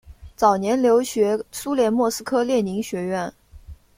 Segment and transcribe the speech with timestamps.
[0.35, 3.31] 早年留学苏联莫斯科列宁学院。